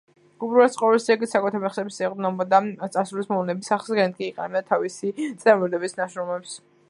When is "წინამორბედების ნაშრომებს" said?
5.21-6.59